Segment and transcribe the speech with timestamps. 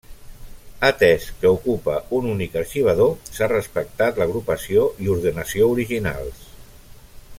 [0.87, 6.43] Atès que ocupa un únic arxivador, s'ha respectat l'agrupació i ordenació originals.